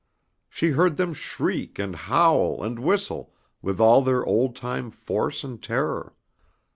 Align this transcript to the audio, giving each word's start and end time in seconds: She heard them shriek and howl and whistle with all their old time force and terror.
She 0.49 0.69
heard 0.69 0.97
them 0.97 1.13
shriek 1.13 1.77
and 1.77 1.95
howl 1.95 2.63
and 2.63 2.79
whistle 2.79 3.35
with 3.61 3.79
all 3.79 4.01
their 4.01 4.25
old 4.25 4.55
time 4.55 4.89
force 4.89 5.43
and 5.43 5.61
terror. 5.61 6.15